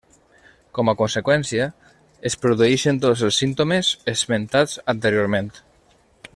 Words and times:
Com 0.77 0.89
a 0.93 0.95
conseqüència, 1.01 1.67
es 2.31 2.37
produeixen 2.45 3.01
tots 3.05 3.23
els 3.29 3.39
símptomes 3.43 3.93
esmentats 4.15 4.77
anteriorment. 4.95 5.57